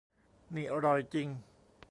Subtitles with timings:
[0.55, 1.27] นี่อร่อยจริง